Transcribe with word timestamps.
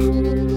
you. 0.00 0.49